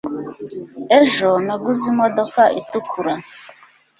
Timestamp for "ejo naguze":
0.99-1.83